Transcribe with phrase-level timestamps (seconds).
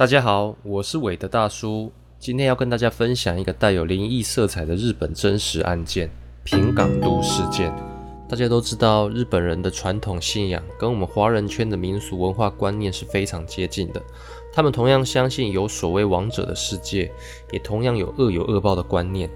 [0.00, 6.08] 大家好，我是韦德大叔，今天要跟大家分享一个带有灵异色彩的日本真实案件——
[6.42, 7.70] 平港都事件。
[8.26, 14.00] 大家都知道，日本人的传统信仰跟我们华人圈的民俗文化观念是非常接近的。
[14.54, 17.12] 他们同样相信有所谓王者的世界，
[17.52, 19.28] 也同样有恶有恶报的观念。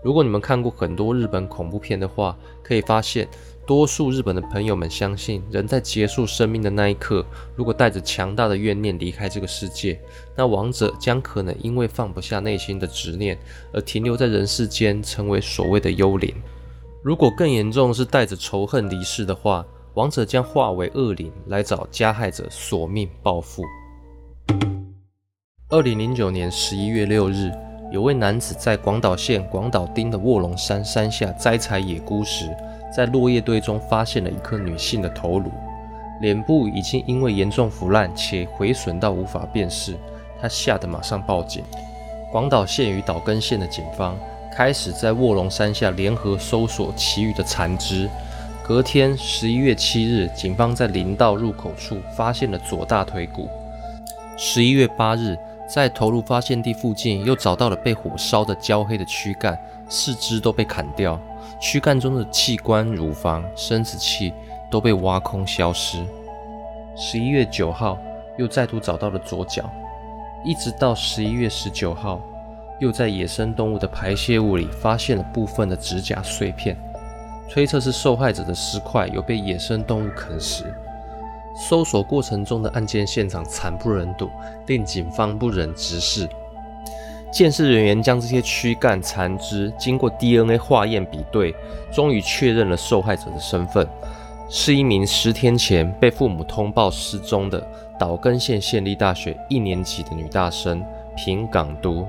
[0.00, 3.26] 如果你们看过很多日本恐怖片的话，可以发现。
[3.66, 7.24] 多数日本的朋友们相信，人在结束生命的那一刻，
[7.56, 9.98] 如果带着强大的怨念离开这个世界，
[10.36, 13.38] 那亡者将可能因为放不下内心的执念，
[13.72, 16.34] 而停留在人世间，成为所谓的幽灵。
[17.02, 23.62] 如果更严重是带着仇恨离世的话，亡者将化为恶灵来找加害者索命报复。
[25.70, 27.50] 二零零九年十一月六日，
[27.90, 32.46] 有位男子在广岛县广岛町的卧龙山山下摘采野菇时。
[32.94, 35.50] 在落叶堆中发现了一颗女性的头颅，
[36.20, 39.96] 脸部已经因为严重腐烂且毁损到无法辨识，
[40.40, 41.64] 他吓得马上报警。
[42.30, 44.16] 广岛县与岛根县的警方
[44.52, 48.08] 开始在卧龙山下联合搜索其余的残肢。
[48.62, 53.48] 隔天，十一月七日，警方在林道入口处发现了左大腿骨。
[54.36, 55.36] 十一月八日，
[55.68, 61.20] 在头颅发现地附近又找到了被火烧得焦黑的躯干，四肢都被砍掉。
[61.60, 64.32] 躯干中的器官、乳房、生殖器
[64.70, 66.04] 都被挖空消失。
[66.96, 67.98] 十一月九号，
[68.36, 69.70] 又再度找到了左脚，
[70.44, 72.20] 一直到十一月十九号，
[72.80, 76.76] 又在野生动物的排泄物里发现了部分的指甲碎片，
[77.48, 80.64] 推测是受害者的尸块有被野生动物啃食。
[81.56, 84.28] 搜索过程中的案件现场惨不忍睹，
[84.66, 86.28] 令警方不忍直视。
[87.34, 91.52] 鉴识人员将这些躯干残肢经过 DNA 化验比对，
[91.92, 93.84] 终于确认了受害者的身份，
[94.48, 97.66] 是一名十天前被父母通报失踪的
[97.98, 100.80] 岛根县县立大学一年级的女大生
[101.16, 102.06] 平港都。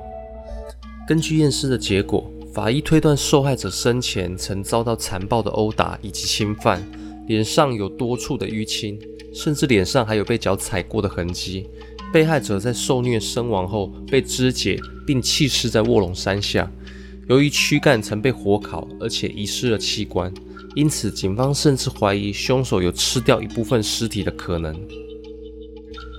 [1.08, 2.24] 根据验尸的结果，
[2.54, 6.80] 法医推断受害者生前曾遭到残暴的殴打以及侵犯，
[7.26, 9.00] 脸上有多处的淤青，
[9.34, 11.68] 甚至脸上还有被脚踩过的痕迹。
[12.12, 16.72] 被害者在受虐身亡后被肢解并弃尸在卧龙山下。
[17.28, 20.32] 由于躯干曾被火烤，而且遗失了器官，
[20.76, 24.76] 因此警方甚至怀疑凶手有吃掉一部分尸体的可能。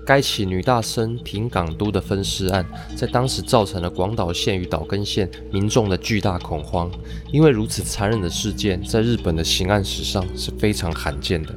[0.05, 2.65] 该起女大生平港都的分尸案，
[2.95, 6.91] 在当时造成了广岛县与岛根县民众的巨大恐慌，
[7.33, 11.57] 因为如此残忍的事件在日本的刑案史上是非常罕见的。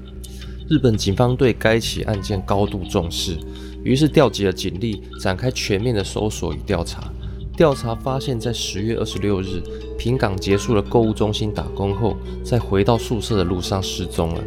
[0.68, 3.38] 日本警方对该起案件高度重视。
[3.84, 7.12] 于是调集了警力，展开全面的搜索与调查。
[7.56, 9.62] 调查发现，在十月二十六日，
[9.98, 14.44] 平港结束了购物中心打工后，在回到宿舍的路上失踪了。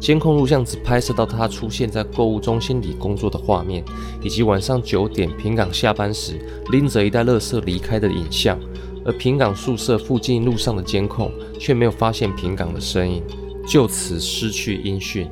[0.00, 3.84] 监控录像只拍摄到他出现在购物中心里工作的画面，
[4.22, 6.38] 以及晚上九点平港下班时
[6.70, 8.58] 拎着一袋垃圾离开的影像。
[9.04, 13.22] 而平港宿舍附近路上的监控却没有发现平港的身影，
[13.66, 15.28] 就此失去音讯。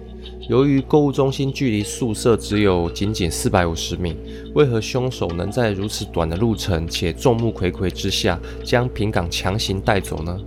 [0.49, 4.15] 由于购物中心距离宿舍只有仅仅四百五十米，
[4.55, 10.39] 为何凶手能在如此短的路程且众目睽睽之下将平港强行带走呢？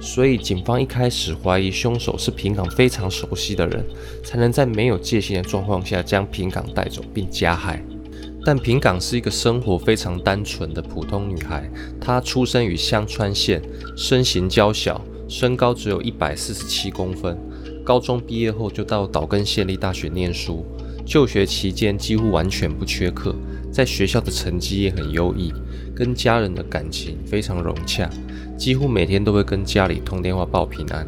[0.00, 3.84] 所以警方一开始怀疑凶手是平港非常熟悉的人，
[4.22, 7.84] 才能在没有戒心的状况下将平港带走并加害。
[8.46, 13.60] 但平港是一个生活非常单纯的普通女孩，她出生于香川县，
[13.94, 17.38] 身形娇小，身高只有一百四十七公分。
[17.84, 20.64] 高中毕业后就到岛根县立大学念书，
[21.04, 23.36] 就学期间几乎完全不缺课，
[23.70, 25.52] 在学校的成绩也很优异，
[25.94, 28.08] 跟家人的感情非常融洽，
[28.56, 31.06] 几乎每天都会跟家里通电话报平安。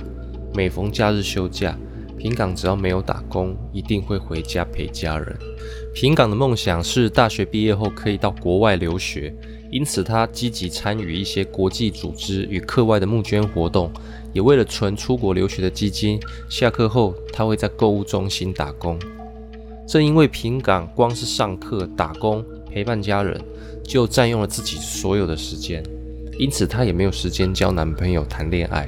[0.55, 1.75] 每逢假日休假，
[2.19, 5.35] 平港只要没有打工，一定会回家陪家人。
[5.95, 9.35] 平港的梦想是大学毕业后可以到国外留学。
[9.73, 13.91] 因此，他积极参与一些国际组织与课外的募捐活动，
[14.37, 16.21] 也为了存出国留学的基金。
[16.51, 18.99] 下课后，他会在购物中心打工。
[19.89, 23.41] 正因为平港光是上课、打工、陪伴家人，
[23.83, 25.83] 就占用了自己所有的时间，
[26.39, 28.87] 因此他也没有时间交男朋友、谈恋爱。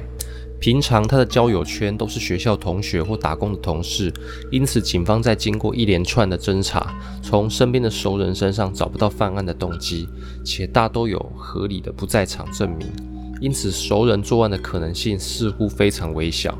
[0.59, 4.13] 平常他的交友圈都是学校同学或打工的同事，
[4.51, 6.93] 因此警方在经过一连串的侦查，
[7.23, 10.07] 从身边的熟人身上找不到犯案的动机，
[10.45, 12.87] 且大都有合理的不在场证明，
[13.39, 16.57] 因此熟人作案的可能性似乎非常微小。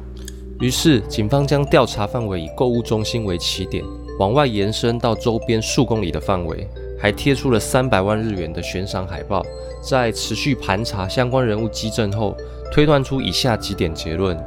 [0.60, 3.84] 于是警方将调查范围以购物中心为起点，
[4.20, 6.68] 往外延伸到周边数公里的范围，
[7.00, 9.46] 还贴出了三百万日元的悬赏海报。
[9.82, 12.36] 在持续盘查相关人物基证后。
[12.72, 14.38] 推断出以下几点结论：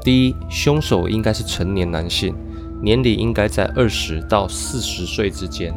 [0.00, 2.34] 第一，凶手应该是成年男性，
[2.82, 5.70] 年龄应该在二十到四十岁之间；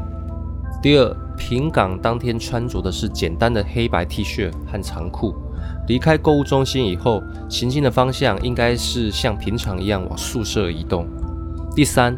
[0.81, 5.35] 第二，平港当天穿着的是简单的黑白 T 恤和长裤。
[5.88, 11.07] 离开购物中心以后，行进的方向应该是像平常一样往宿舍移动。
[11.75, 12.18] 第三，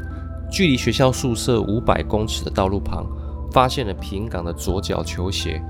[0.51, 3.05] 距离学校宿舍五百公尺的道路旁，
[3.51, 5.61] 发现了平港的左脚球鞋，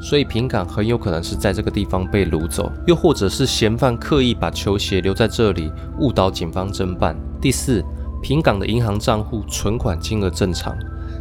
[0.00, 7.14] 所以平港很有可能是在这个地方被掳走，又或者是嫌犯刻意把球鞋留在这里，误导警方侦办。
[7.38, 7.84] 第四，
[8.22, 10.74] 平港的银行账户存款金额正常，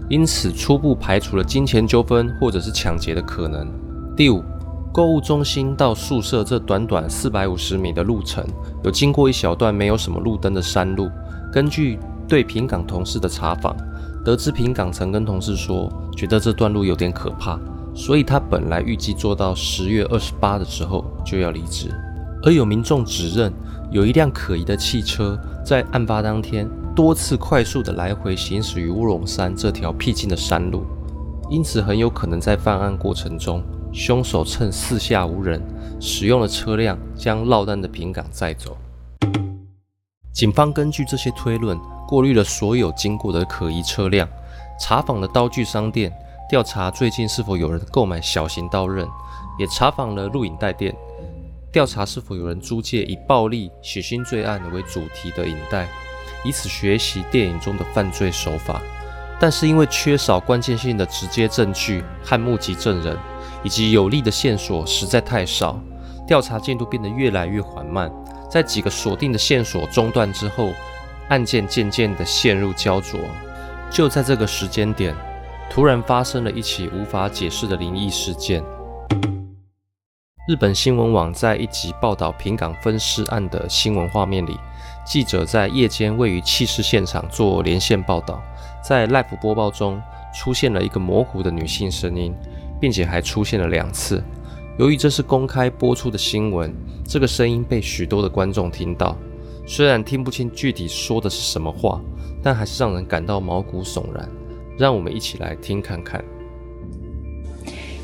[0.09, 3.67] 因此初步排除了金钱纠纷或者是抢劫的可能。
[4.15, 4.41] 第五。
[4.93, 8.45] 购物中心到宿舍这短短四百五十米的路程，
[8.83, 11.09] 有经过一小段没有什么路灯的山路。
[11.49, 11.97] 根据
[12.27, 13.73] 对平港同事的查访，
[14.25, 17.57] 得知平港曾跟同事说，觉得这段路有点可怕，
[17.95, 21.89] 所以他本来预计做到十月二十八的时候就要离职。
[22.43, 23.53] 而有民众指认，
[23.91, 30.83] 有一辆可疑的汽车在案发当天多次快速的来回行驶于乌龙山这条僻静的山路，
[31.49, 33.63] 因此很有可能在犯案过程中。
[33.93, 35.61] 凶手趁四下无人，
[35.99, 38.77] 使用了车辆将落单的平港载走。
[40.33, 41.77] 警方根据这些推论，
[42.07, 44.27] 过滤了所有经过的可疑车辆，
[44.79, 46.11] 查访了刀具商店，
[46.49, 49.05] 调查最近是否有人购买小型刀刃，
[49.59, 50.95] 也查访了录影带店，
[51.71, 55.87] 调查是否有人租借以暴力、血腥罪案为主题的影带，
[56.45, 58.81] 以此学习电影中的犯罪手法。
[59.37, 63.17] 但是因为缺少关键性的直接证据和目击证人。
[63.63, 65.79] 以及有力的线索实在太少，
[66.27, 68.11] 调查进度变得越来越缓慢。
[68.49, 70.69] 在几个锁定的线索中断之后，
[71.29, 73.19] 案件渐渐地陷入焦灼。
[73.89, 75.15] 就在这个时间点，
[75.69, 78.63] 突然发生了一起无法解释的灵异事件。
[80.47, 84.57] 日本新闻网在一集报道平港分尸案的新闻画面里，
[85.05, 88.41] 记者在夜间位于弃尸现场做连线报道，
[88.83, 90.01] 在 live 播报中
[90.33, 92.33] 出现了一个模糊的女性声音。
[92.80, 94.22] 并且还出现了两次。
[94.78, 96.74] 由于这是公开播出的新闻，
[97.06, 99.16] 这个声音被许多的观众听到。
[99.66, 102.00] 虽然听不清具体说的是什么话，
[102.42, 104.28] 但还是让人感到毛骨悚然。
[104.78, 106.22] 让我们一起来听看看。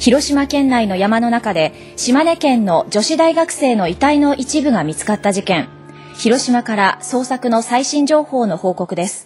[0.00, 5.68] 広島県内の山の中で島根県の女子大学生の遺体の一部が見つかった事件。
[6.16, 9.25] 広島から捜索の最新情報の報告です。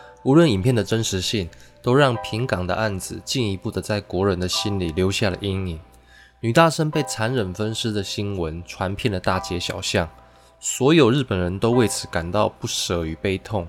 [0.23, 1.49] 无论影片的真实性，
[1.81, 5.79] 都让平港的案子进一步的在国人的心里留下了阴影。
[6.41, 10.07] 女大生被残忍分尸的新闻传遍了大街小巷，
[10.59, 13.67] 所有日本人都为此感到不舍与悲痛。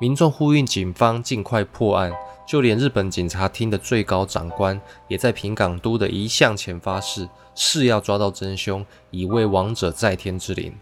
[0.00, 2.12] 民众呼吁警方尽快破案，
[2.46, 10.72] 就连日本警察厅的最高长官也在平港都的遗像前发誓，誓要抓到真凶，以为亡者在天之灵。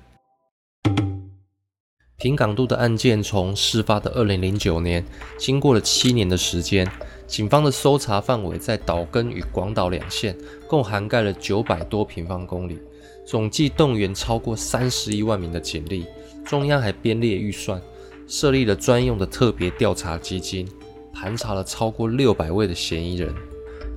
[2.18, 5.04] 平港度的案件从事发的二零零九年，
[5.36, 6.90] 经过了七年的时间，
[7.26, 10.34] 警方的搜查范围在岛根与广岛两县，
[10.66, 12.78] 共涵盖了九百多平方公里，
[13.26, 16.06] 总计动员超过三十一万名的警力。
[16.42, 17.82] 中央还编列预算，
[18.26, 20.66] 设立了专用的特别调查基金，
[21.12, 23.34] 盘查了超过六百位的嫌疑人，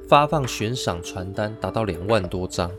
[0.09, 2.69] 发放悬赏传单达到两万多张。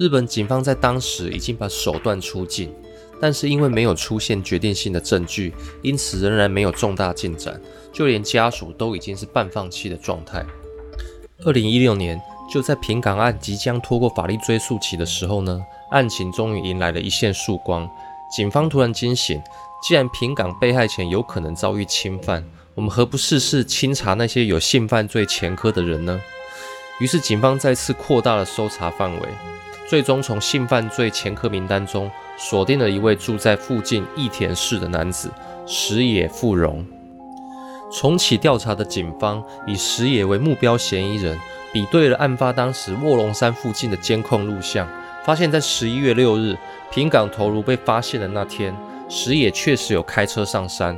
[0.00, 2.72] 日本警方在当时已经把手段出尽。
[3.20, 7.60] 但是因为没有出现决定性的证据，因此仍然没有重大进展，
[7.92, 10.44] 就连家属都已经是半放弃的状态。
[11.44, 12.20] 二零一六年，
[12.52, 15.60] 就在平港案即将拖过法律追诉期的时候呢，
[15.90, 17.88] 案情终于迎来了一线曙光。
[18.34, 19.40] 警方突然惊醒，
[19.82, 22.44] 既然平港被害前有可能遭遇侵犯，
[22.74, 26.20] 我们何不试试清查那些有性犯罪前科的人呢？
[27.00, 29.28] 于是警方再次扩大了搜查范围。
[29.88, 35.28] 最终从性犯罪前科名单中锁定了一位住在附近益田市的男子
[35.66, 36.84] 石野富荣。
[37.90, 41.36] 重启调查的警方以石野为目标嫌疑人，
[41.72, 44.86] 比对了案发当时卧龙山附近的监控录像，
[45.24, 46.56] 发现，在十一月六日
[46.92, 48.76] 平岗头颅被发现的那天，
[49.08, 50.96] 石野确实有开车上山。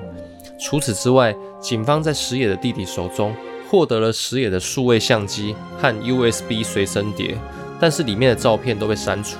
[0.58, 3.34] 除此之外，警方在石野的弟弟手中
[3.70, 7.38] 获得了石野的数位相机和 USB 随身碟。
[7.80, 9.38] 但是里面的照片都被删除。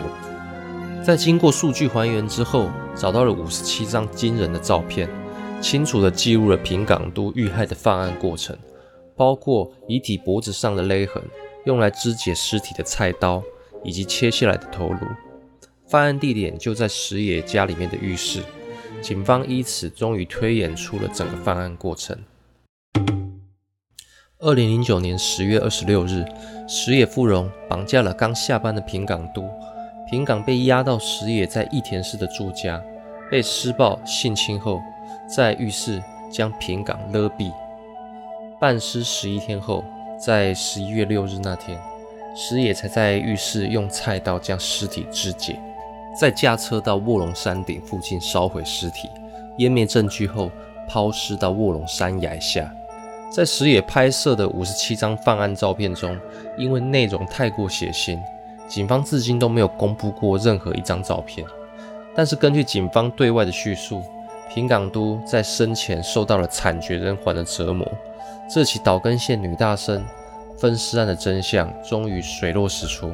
[1.03, 5.09] 在经过数据还原之后，找到了五十七张惊人的照片，
[5.61, 8.57] 清楚地记录了平港都遇害的犯案过程，
[9.17, 11.23] 包括遗体脖子上的勒痕、
[11.65, 13.43] 用来肢解尸体的菜刀
[13.83, 14.99] 以及切下来的头颅。
[15.87, 18.41] 犯案地点就在石野家里面的浴室，
[19.01, 22.17] 警方依此终于推演出了整个犯案过程。
[24.39, 26.25] 二零零九年十月二十六日，
[26.69, 29.43] 石野富荣绑架了刚下班的平港都，
[30.11, 32.83] 平港被押到石野在益田市的住家，
[33.31, 34.81] 被施暴性侵后，
[35.33, 37.53] 在浴室将平港勒毙。
[38.59, 39.85] 半尸十一天后，
[40.19, 41.79] 在十一月六日那天，
[42.35, 45.57] 石野才在浴室用菜刀将尸体肢解，
[46.19, 49.09] 再驾车到卧龙山顶附近烧毁尸体，
[49.59, 50.51] 湮灭证据后
[50.89, 52.69] 抛尸到卧龙山崖下。
[53.33, 56.19] 在石野拍摄的五十七张犯案照片中，
[56.59, 58.19] 因为内容太过血腥，
[58.71, 61.45] 警方至今都没有公布过任何一张照片。
[62.15, 64.01] 但是根据警方对外的叙述，
[64.49, 67.87] 平港都在生前受到了惨绝人寰的折磨。
[68.49, 70.05] 这起岛根县女大生
[70.57, 73.13] 分尸案的真相终于水落石出。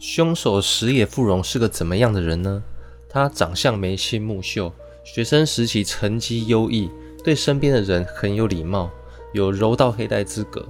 [0.00, 2.62] 凶手石野富荣是个怎么样的人呢？
[3.08, 4.72] 他长相眉清目秀，
[5.04, 6.90] 学生时期成绩优异，
[7.22, 8.90] 对身边的人很有礼貌。
[9.32, 10.64] 有柔道黑带资格，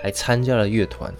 [0.00, 1.12] 还参加了乐团，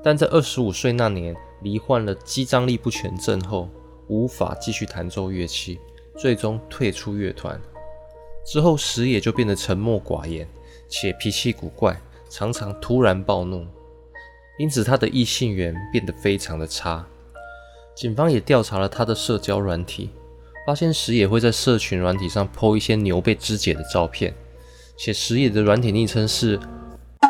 [0.00, 3.68] 但在二十五岁那年罹患了肌张力不全症后，
[4.08, 5.78] 无法继续弹奏乐器，
[6.18, 7.60] 最终退出乐团。
[8.44, 10.48] 之后石野就变得沉默寡言，
[10.88, 13.66] 且脾气古怪，常常突然暴怒，
[14.58, 17.06] 因此他的异性缘变得非常的差。
[17.94, 20.10] 警方也调查了他的社交软体，
[20.66, 24.34] 发现石野会在社群软体上 po 一些牛被肢解的照片。
[24.96, 26.58] 且石野的软体昵称是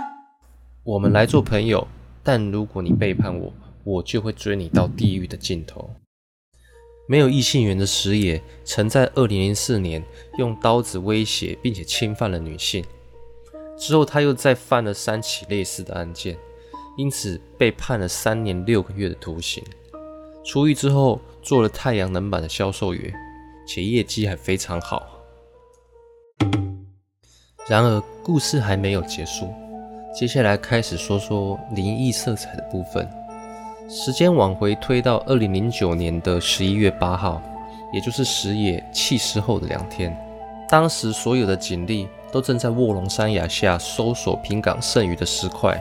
[0.82, 1.86] “我们来做朋友”，
[2.22, 3.52] 但如果你背叛我，
[3.84, 5.90] 我就会追你到地狱的尽头。
[7.08, 10.04] 没有异性缘的石野，曾在2004年
[10.38, 12.84] 用刀子威胁并且侵犯了女性，
[13.76, 16.36] 之后他又再犯了三起类似的案件，
[16.96, 19.60] 因此被判了三年六个月的徒刑。
[20.44, 23.12] 出狱之后做了太阳能板的销售员，
[23.66, 25.20] 且业绩还非常好。
[27.68, 29.52] 然而，故事还没有结束，
[30.14, 33.08] 接下来开始说说灵异色彩的部分。
[33.92, 37.42] 时间往回推到二零零九年的十一月八号，
[37.92, 40.16] 也就是石野弃尸后的两天。
[40.68, 45.76] 当时所有的警力都正在卧龙山崖下搜索平岗剩余的尸块。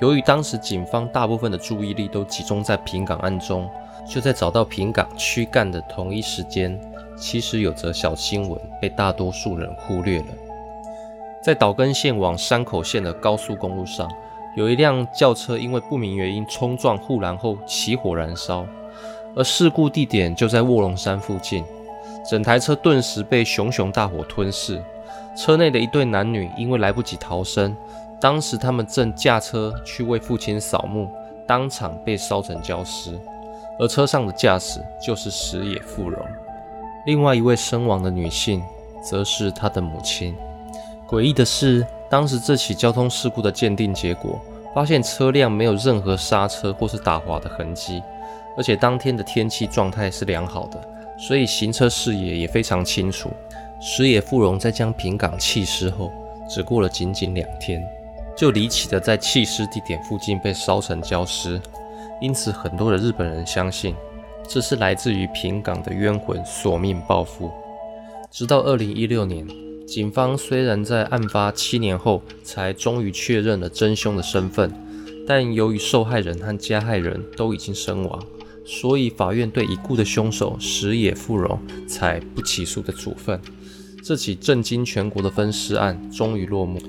[0.00, 3.70] 由于当时警方大部分的注意力都集中在平岗案中，
[4.08, 6.76] 就在找到平岗躯干的同一时间，
[7.16, 10.26] 其实有则小新闻被大多数人忽略了。
[11.40, 14.10] 在岛根县往山口县的高速公路上，
[14.54, 18.66] 有一辆轿车因为不明原因冲撞护栏后起火燃烧，
[19.34, 21.64] 而事故地点就在卧龙山附近。
[22.28, 24.82] 整台车顿时被熊熊大火吞噬，
[25.36, 27.74] 车内的一对男女因为来不及逃生，
[28.20, 31.08] 当时他们正驾车去为父亲扫墓，
[31.46, 33.18] 当场被烧成焦尸。
[33.78, 36.20] 而车上的驾驶就是石野富荣，
[37.06, 38.62] 另外一位身亡的女性
[39.02, 40.36] 则是他的母亲。
[41.08, 44.38] 诡异的是，当时这起交通事故的鉴定结果
[44.74, 48.02] 发现车辆没有任何刹车或是打滑的痕迹，
[48.54, 50.78] 而且当天的天气状态是良好的，
[51.18, 53.30] 所以行车视野也非常清楚。
[53.80, 56.12] 石野富荣在将平港弃尸后，
[56.50, 57.82] 只过了仅仅两天，
[58.36, 61.58] 就离奇的在弃尸地点附近被烧成焦尸，
[62.20, 63.96] 因此很多的日本人相信
[64.46, 67.50] 这是来自于平港的冤魂索命报复。
[68.30, 69.71] 直到二零一六年。
[69.86, 74.72] 警方虽然在案发七年后才终于确认了真凶的身份，
[75.26, 78.24] 但由于受害人和加害人都已经身亡，
[78.64, 83.38] 所以法院对已故的凶手石野富荣采不起诉的处分。
[84.02, 86.80] 这起震惊全国的分尸案终于落幕。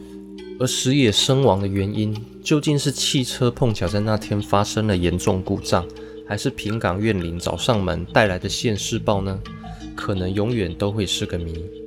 [0.59, 5.85] 而石野身亡的原因究竟是汽车碰巧在那天发生了严重故障，
[6.27, 9.39] 还是平港怨灵找上门带来的现世报呢？
[9.95, 11.82] 可能永远都会是个谜。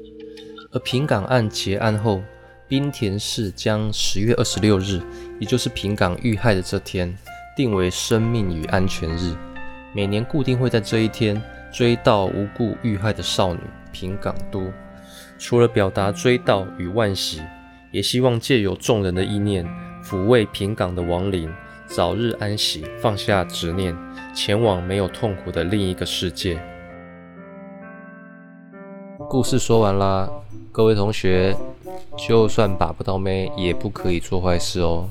[0.73, 2.23] 而平港案结案后，
[2.69, 5.01] 滨田市将十月二十六日，
[5.39, 7.17] 也就是平港遇害的这天，
[7.57, 9.35] 定为生命与安全日。
[9.95, 11.41] 每年固定会在这一天
[11.73, 13.61] 追悼无故遇害的少女
[13.93, 14.71] 平港都。
[15.39, 17.41] 除了表达追悼与万喜，
[17.93, 19.67] 也希望借由众人的意念，
[20.03, 21.53] 抚慰平港的亡灵，
[21.87, 23.97] 早日安息，放下执念，
[24.35, 26.61] 前往没有痛苦的另一个世界。
[29.37, 30.27] 故事说完啦。
[30.73, 31.55] 各位同学，
[32.17, 35.11] 就算把不到妹，也不可以做坏事哦。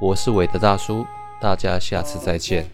[0.00, 1.06] 我是韦德大叔，
[1.40, 2.68] 大家下次再见。